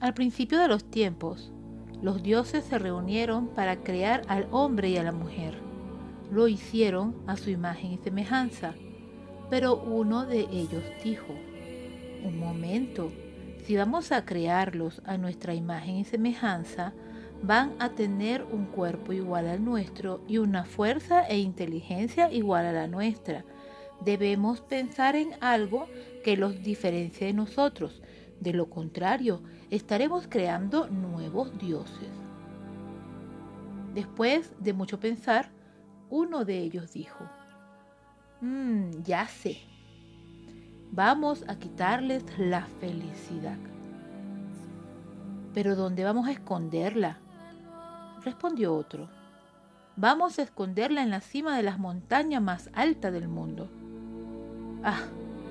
[0.00, 1.50] Al principio de los tiempos,
[2.02, 5.58] los dioses se reunieron para crear al hombre y a la mujer.
[6.30, 8.74] Lo hicieron a su imagen y semejanza.
[9.50, 11.34] Pero uno de ellos dijo,
[12.24, 13.10] un momento,
[13.64, 16.92] si vamos a crearlos a nuestra imagen y semejanza,
[17.42, 22.72] van a tener un cuerpo igual al nuestro y una fuerza e inteligencia igual a
[22.72, 23.44] la nuestra.
[24.04, 25.88] Debemos pensar en algo
[26.22, 28.00] que los diferencie de nosotros.
[28.40, 32.10] De lo contrario, estaremos creando nuevos dioses.
[33.94, 35.50] Después de mucho pensar,
[36.08, 37.24] uno de ellos dijo,
[38.40, 39.58] mmm, ya sé,
[40.92, 43.58] vamos a quitarles la felicidad.
[45.52, 47.18] Pero ¿dónde vamos a esconderla?
[48.22, 49.08] Respondió otro,
[49.96, 53.68] vamos a esconderla en la cima de las montañas más altas del mundo.
[54.84, 55.00] Ah,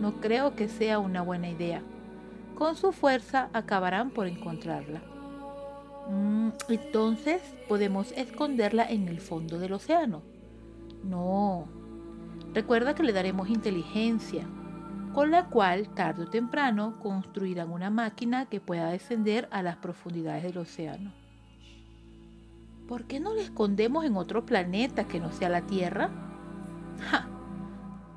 [0.00, 1.80] no creo que sea una buena idea
[2.62, 5.02] con su fuerza acabarán por encontrarla.
[6.08, 10.22] Mm, entonces podemos esconderla en el fondo del océano.
[11.02, 11.66] No.
[12.54, 14.46] Recuerda que le daremos inteligencia,
[15.12, 20.44] con la cual tarde o temprano construirán una máquina que pueda descender a las profundidades
[20.44, 21.12] del océano.
[22.86, 26.10] ¿Por qué no la escondemos en otro planeta que no sea la Tierra?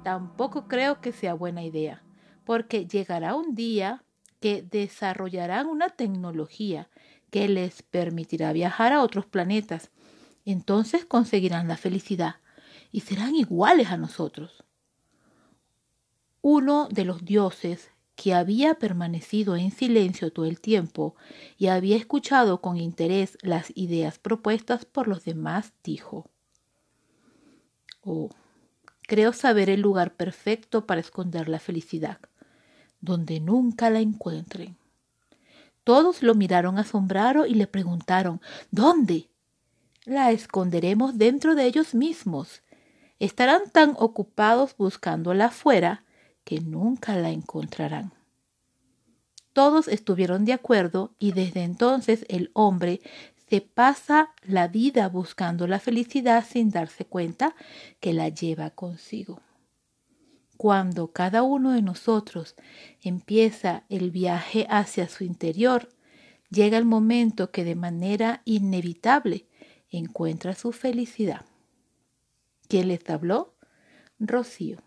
[0.03, 2.03] Tampoco creo que sea buena idea,
[2.43, 4.03] porque llegará un día
[4.39, 6.89] que desarrollarán una tecnología
[7.31, 9.91] que les permitirá viajar a otros planetas.
[10.45, 12.35] Entonces conseguirán la felicidad
[12.91, 14.63] y serán iguales a nosotros.
[16.41, 21.15] Uno de los dioses que había permanecido en silencio todo el tiempo
[21.57, 26.29] y había escuchado con interés las ideas propuestas por los demás, dijo,
[28.01, 28.29] Oh,
[29.01, 32.19] creo saber el lugar perfecto para esconder la felicidad
[33.01, 34.77] donde nunca la encuentren.
[35.83, 39.29] Todos lo miraron asombrados y le preguntaron ¿Dónde?
[40.03, 42.61] La esconderemos dentro de ellos mismos.
[43.19, 46.03] Estarán tan ocupados buscándola afuera
[46.43, 48.13] que nunca la encontrarán.
[49.53, 53.01] Todos estuvieron de acuerdo y desde entonces el hombre
[53.49, 57.55] se pasa la vida buscando la felicidad sin darse cuenta
[57.99, 59.39] que la lleva consigo.
[60.65, 62.55] Cuando cada uno de nosotros
[63.03, 65.89] empieza el viaje hacia su interior,
[66.49, 69.45] llega el momento que de manera inevitable
[69.91, 71.45] encuentra su felicidad.
[72.67, 73.53] ¿Quién les habló?
[74.17, 74.79] Rocío.